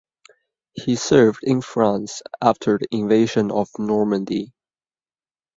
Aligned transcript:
He 0.73 0.95
served 0.95 1.43
in 1.43 1.61
France 1.61 2.23
after 2.41 2.79
the 2.79 2.87
invasion 2.91 3.51
of 3.51 3.69
Normandy. 3.77 4.51